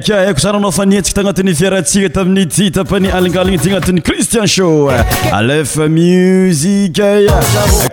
[0.01, 0.33] aaa
[0.77, 6.97] faitik tanat'yfiarts et amin'ty tapany aligalina ty anatn'y cristian sho afamuik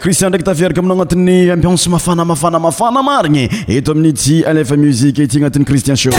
[0.03, 3.43] crisianndraky tafiaraka amina anat'y amians mafanamafana mafanamariny
[3.77, 6.11] eto amin'nty alefa muzikity anatin'y cristian sho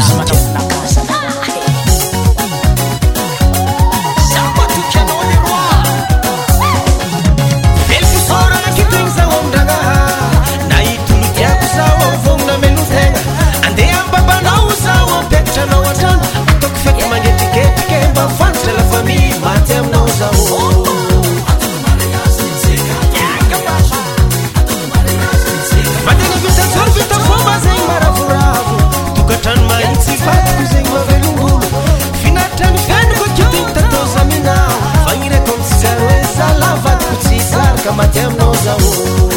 [38.29, 39.28] amor da oh.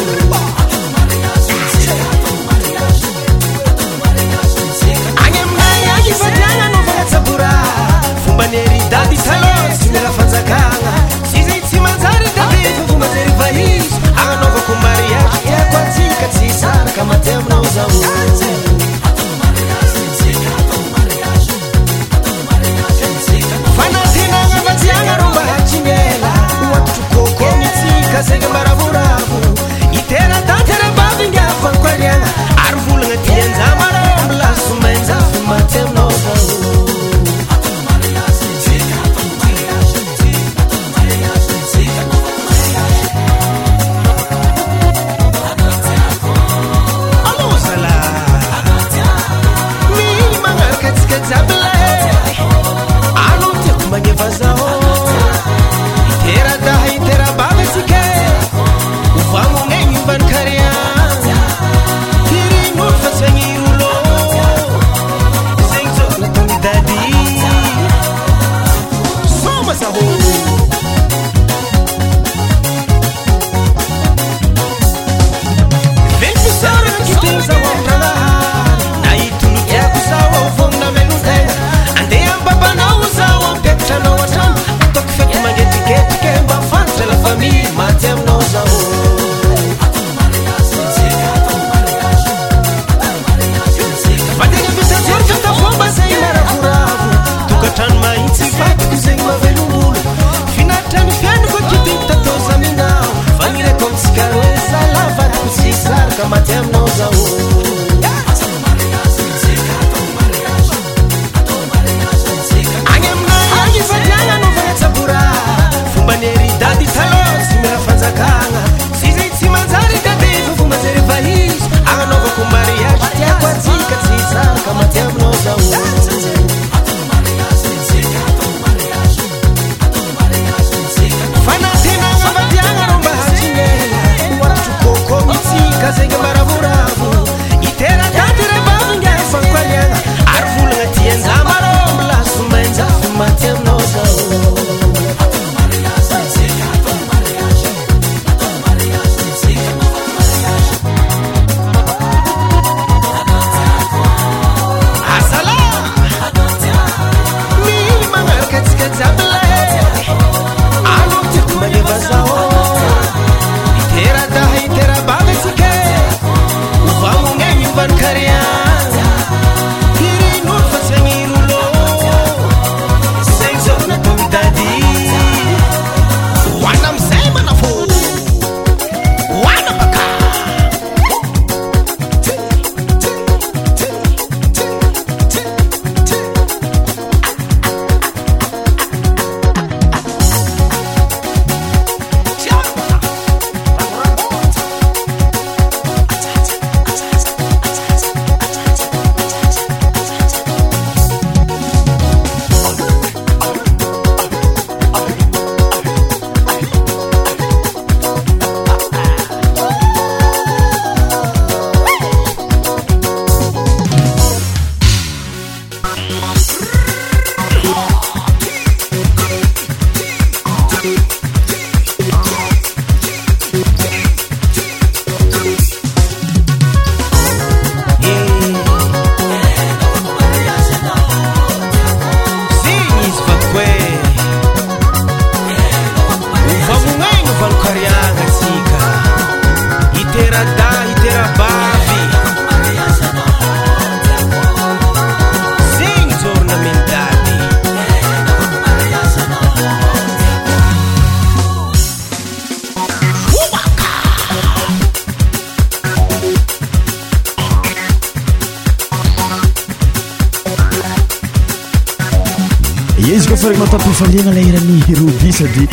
[263.50, 265.64] na tapifadiagna leeran'ny robi sady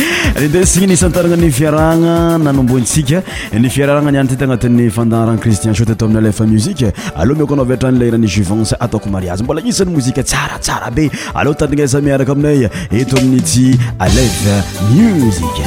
[0.43, 3.17] endesigna nisa antarana ny fiaragna nanombontsika
[3.61, 6.87] ny fiaraagna ni any ty t agnatin'ny fandaaran cristian sote eto amin'ny alef muzike
[7.21, 12.01] alôha miakoanao vyatrany laeran'ny juivance ataoko mariazy mbola isany mozika tsaratsara be aleha tarigna za
[12.01, 14.41] miaraka aminay eto amin' ty alef
[14.89, 15.61] muzik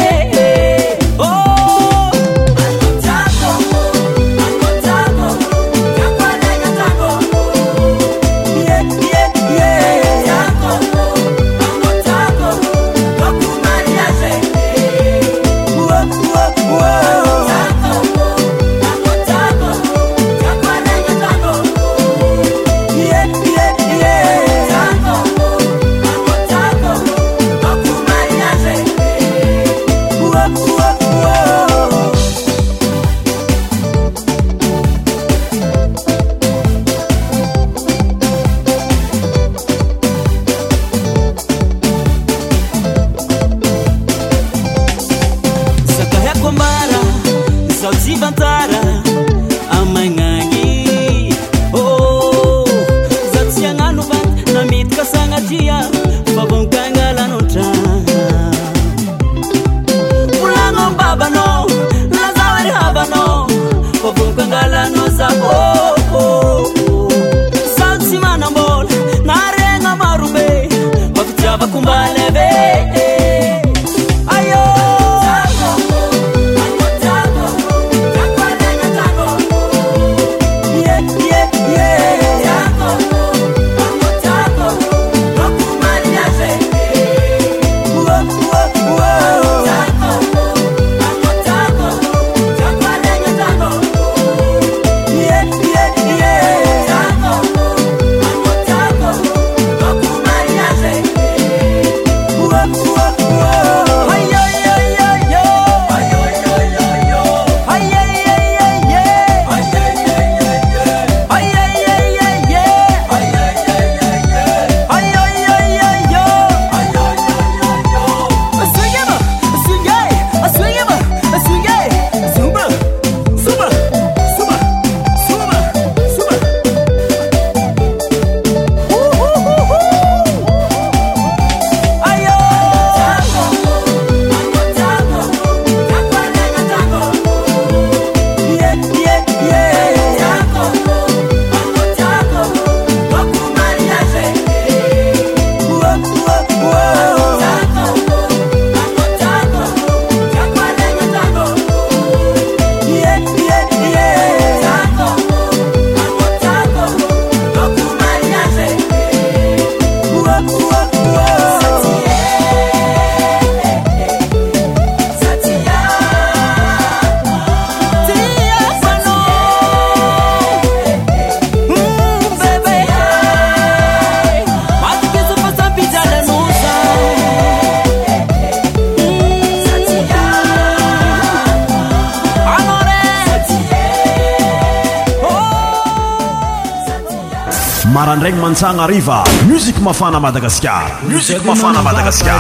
[188.65, 192.38] anivamusi mafanamadagasasifaamadaasa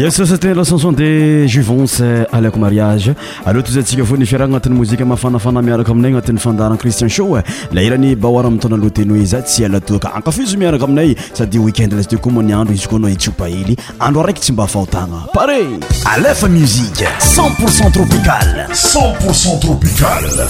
[0.00, 3.14] yesosat lacenson de juvanc euh, alako mariage
[3.46, 9.42] alatz tsika onyfira anat'ymozia mafanafana miaraka aminay anati'y fandara cristian sho iranyar amitna lotenoe za
[9.42, 13.30] tsyalatok aaf iaraka aminay sadyeekendtkoa mnyadrozy koa ana ty
[14.00, 15.06] yandroraikytsy mba afotna
[17.34, 18.38] cent pourcentpia
[18.72, 20.48] cepocentrpial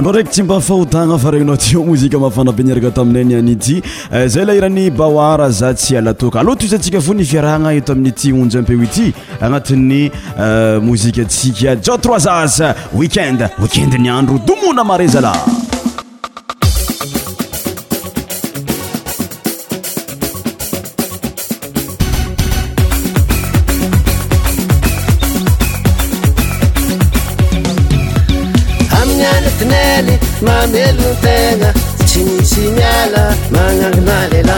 [0.01, 3.81] ndraiky tsy mba ifahotagna fa regnnao tyo mozika mahafanabineraka taminay ny anyity
[4.13, 8.83] eh, zay lahirany bawara za tsy alatoka aloha tosyantsika fo nifiarahna eto amin'n'ity onjy ampeo
[8.83, 10.05] ity agnatin'ny
[10.39, 12.61] eh, mozikantsika jao troisas
[12.93, 15.58] weekend weekend nyandro domona marazala
[30.63, 30.75] een
[32.19, 34.57] insinyalel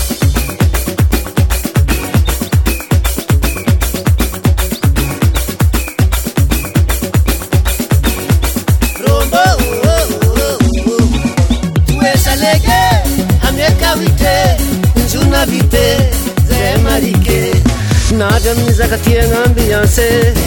[19.93, 20.40] Sí.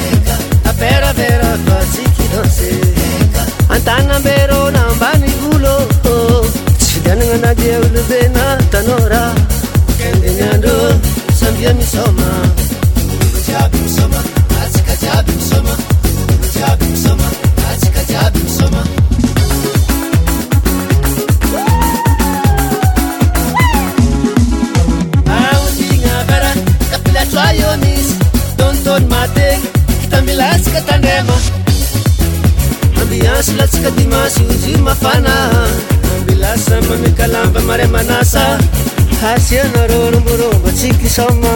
[41.15, 41.54] somos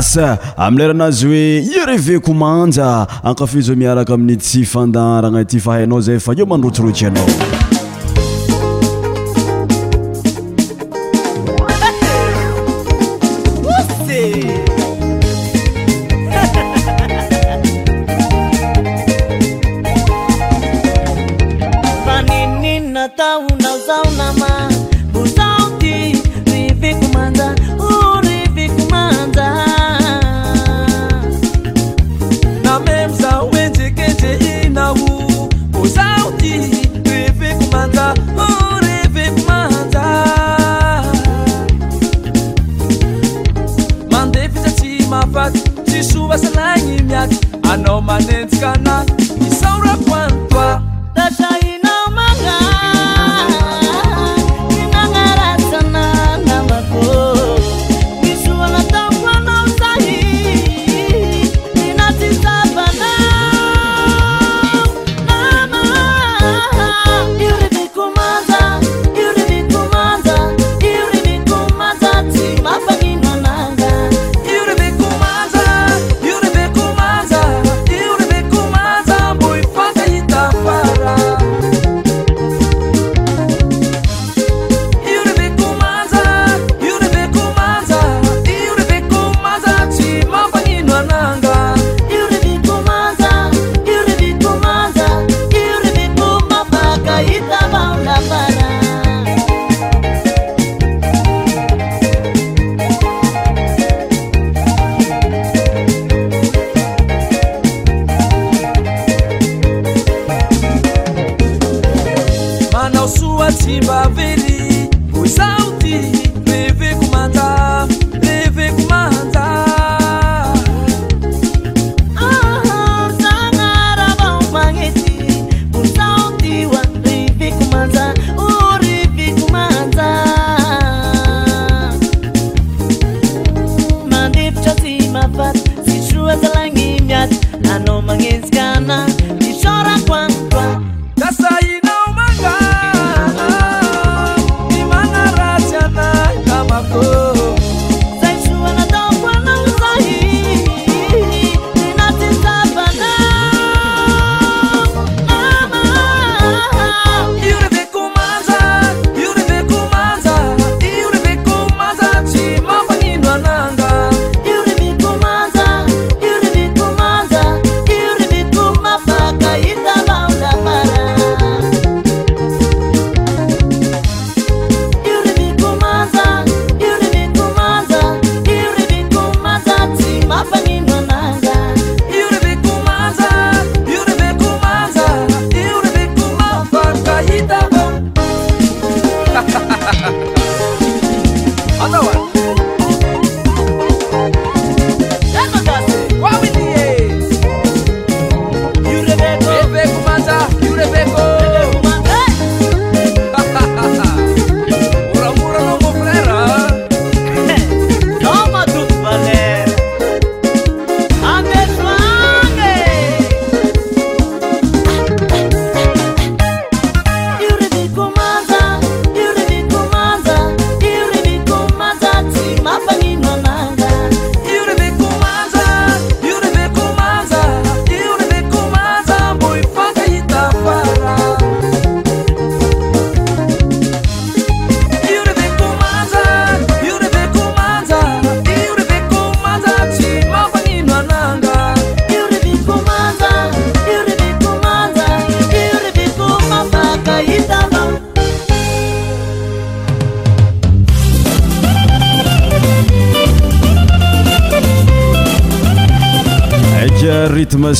[0.03, 0.19] s
[0.57, 2.87] amiy leranazy hoe iareve komanja
[3.29, 7.27] ankafizo miaraka amin'ny tsy fandaaragna ty fahainao zay fa io mandrotsorotry anao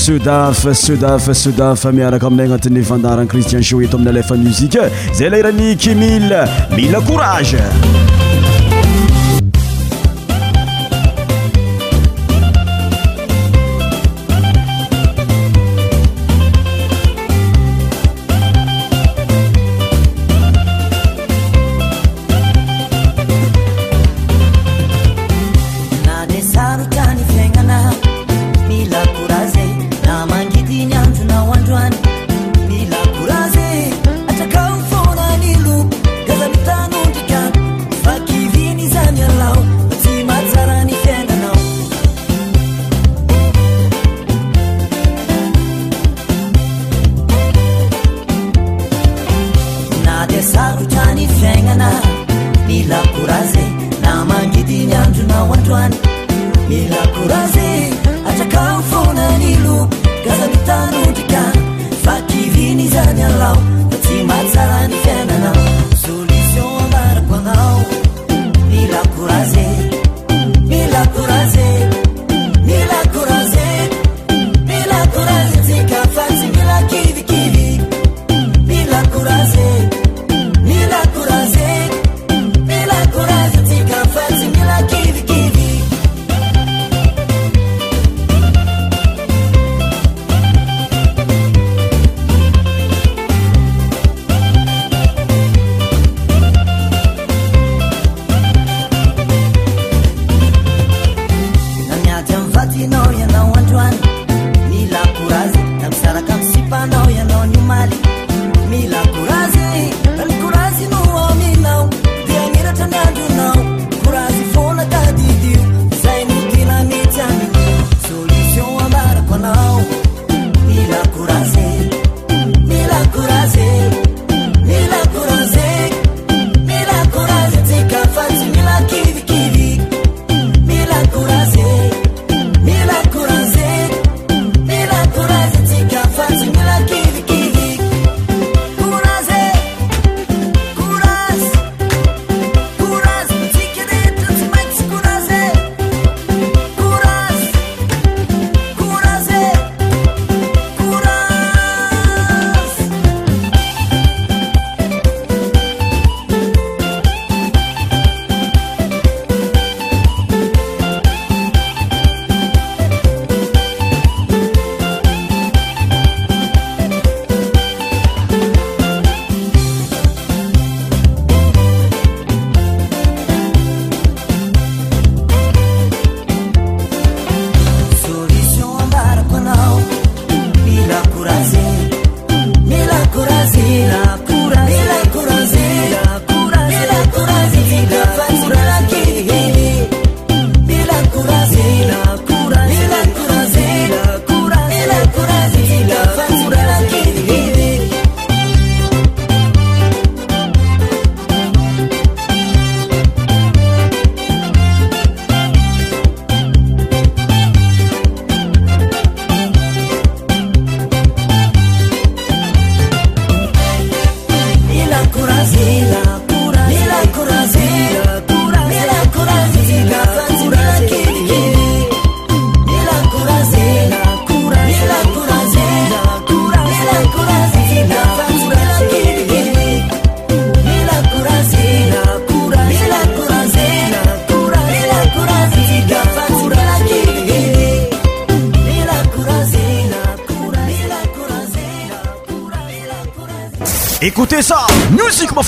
[0.09, 4.89] seudaf seudaf seudaf miaraka aminay agnatinne vandaran cristian soeto amina lefa muzike
[5.21, 6.43] zay lairaniky mile
[6.77, 8.08] mila courage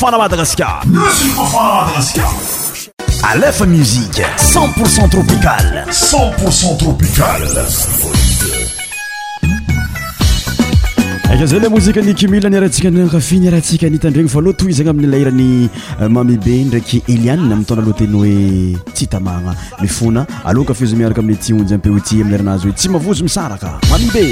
[0.00, 2.26] fana madagasarfaa madagasa
[3.32, 3.84] aamui
[4.38, 7.42] cent pourcent tropical c0ntpourcent tropical
[11.34, 15.48] eka za le mozika nykimil niarantsika nkafi niarantsika anitandregny fa aloa toy zagny amin'ny lairany
[15.68, 21.40] eh, mami be ndraiky elian mi tondra loateny hoe tsy htamana mifona aloakafizy miaraka amin'ny
[21.44, 24.26] tionjy ampioti amlaranazy oe tsy mavozy misarakamami be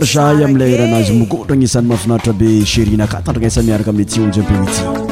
[0.00, 5.08] rsay amiley eranazy mokodra gnyisan'ny mahafinaritra be cherina ka tandragnaisa miaraka aminy tsyonjyampinyty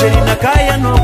[0.00, 1.03] שלכינונש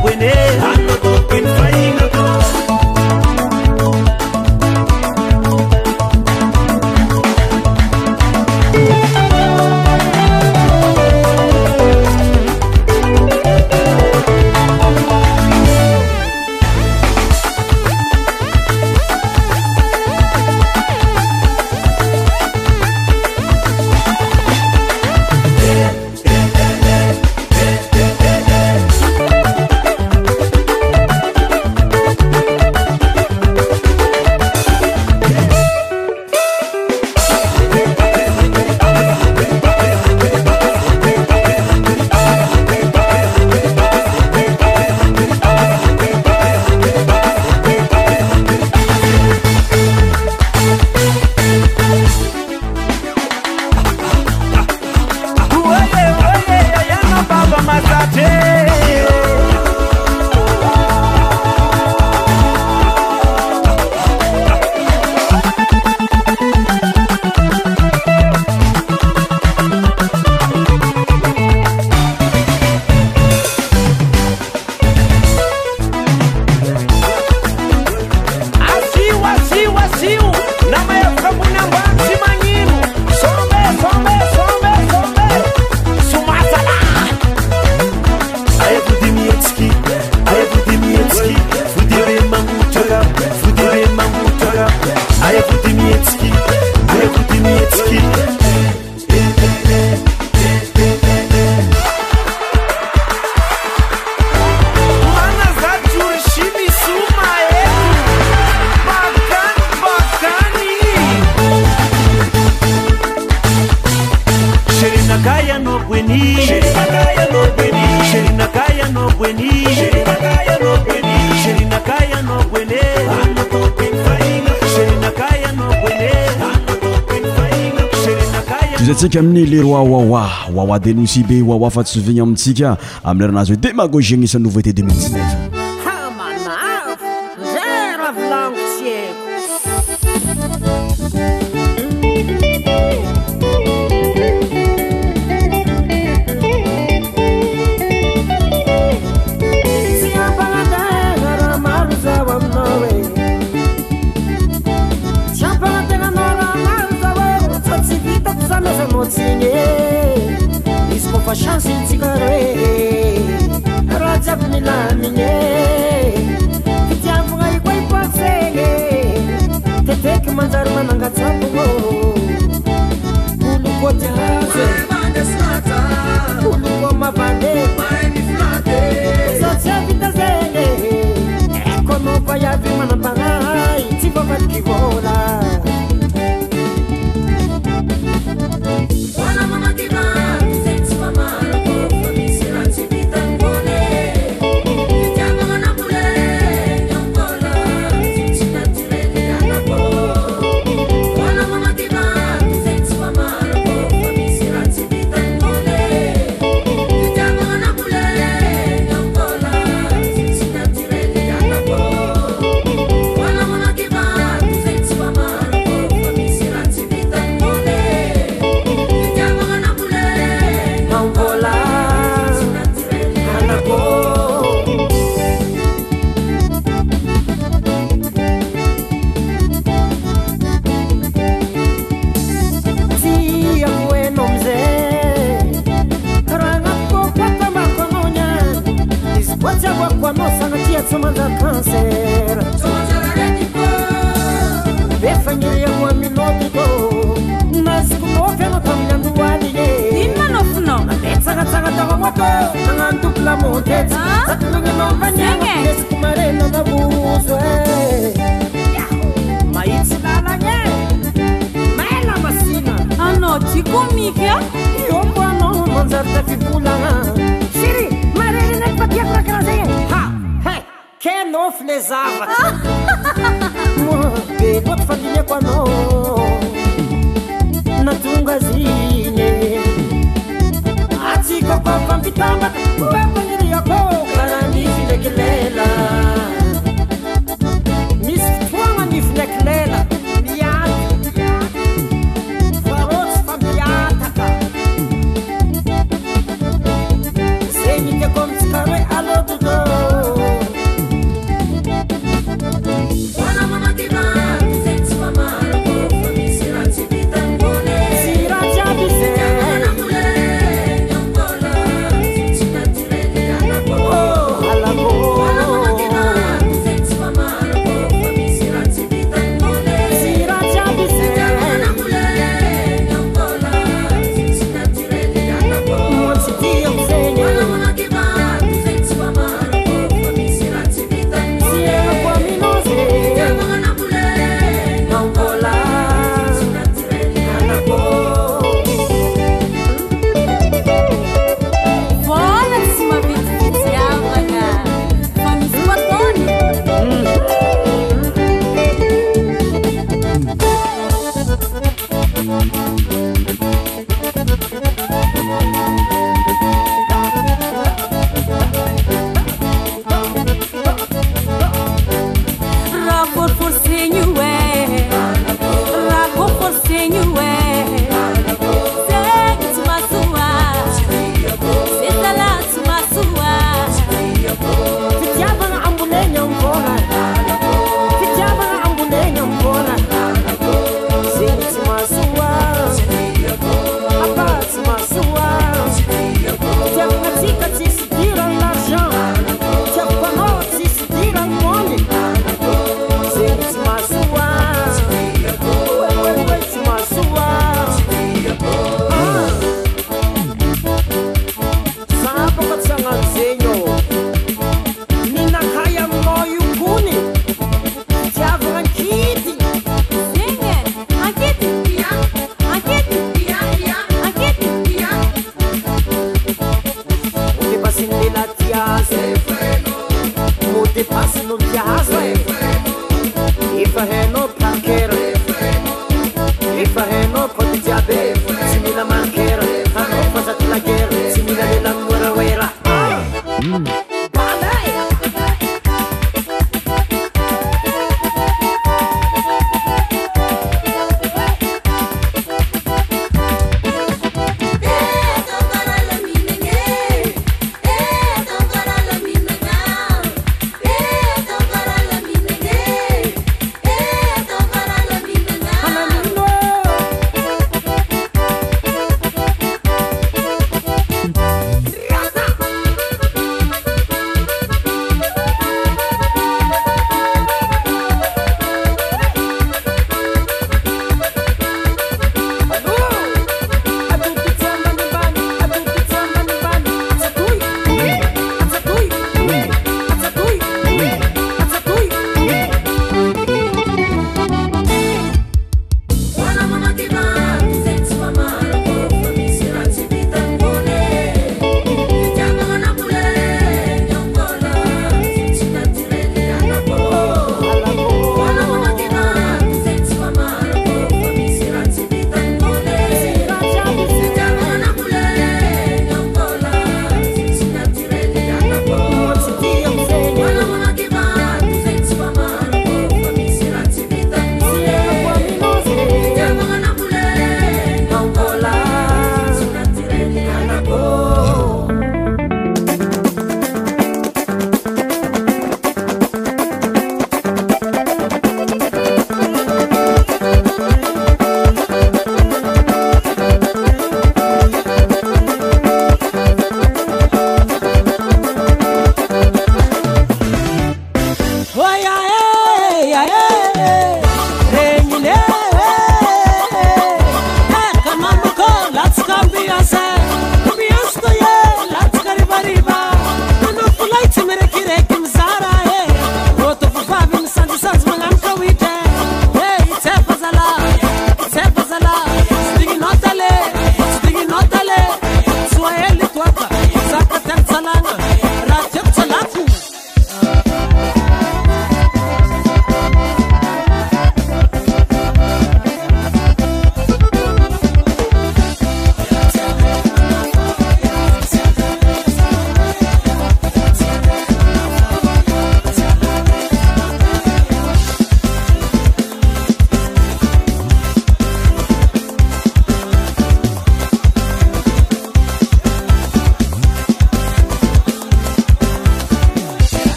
[128.80, 133.72] tizantsika amin'ny leroi wawa wawa denoci be wawa fa ts ovigny amintsika amileranazy hoe de
[133.72, 135.49] magoge na isan nouveauté 2ems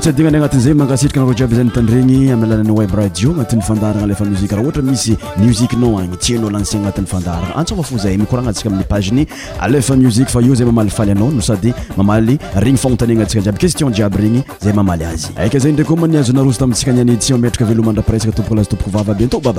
[0.00, 4.24] ts adigna ny agnatinyzay mangasitrika naro jiaby zay tanregny amiy alanan'y web radio agnatin'nyfandarana alefa
[4.24, 8.48] muzik raha ohatra misy musiq non any tsyanao lansina agnatin'ny fandarana antsma fo zay mikoragna
[8.52, 9.22] antsika amin'ny paziny
[9.60, 13.58] alefa musik fa io zay mamaly faly anao no sady mamaly regny fanontanena antsika jiaby
[13.58, 17.64] question jiaby regny zay mamaly azy aka zany ndre ko maniazonarosy tamintsika niany édition matraka
[17.70, 19.58] velomandra presque topoka lazatoboko vavabientbab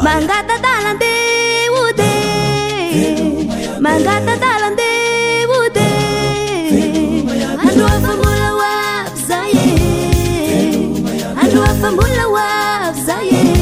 [11.82, 13.61] فمولا وابزايد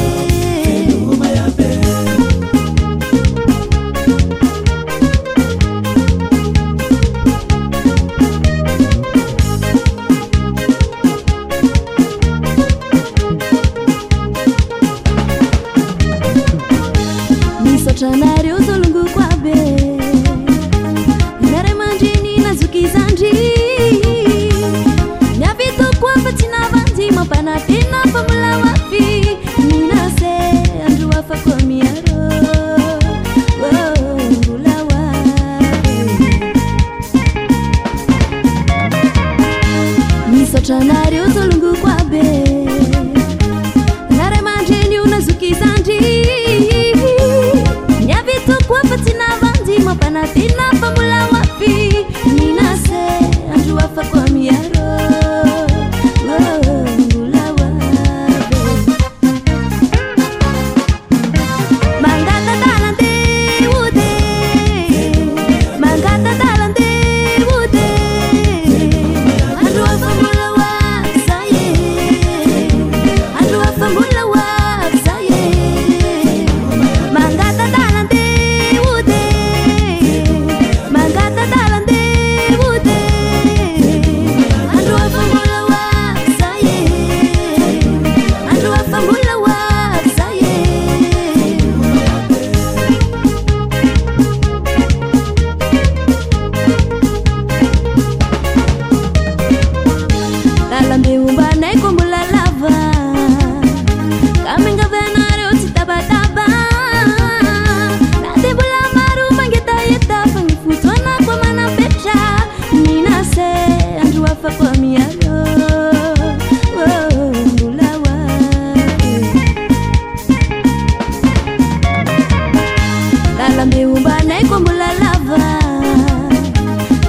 [123.66, 125.44] mbeombana ikombolalava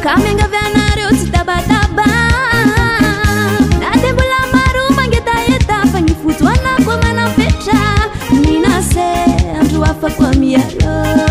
[0.03, 2.05] kamenga vyanaro tsytabataba
[3.79, 7.79] na tembola maromangetayeta fanyy foto anako manabetra
[8.43, 9.07] minase
[9.63, 11.30] ndry afakoa miaro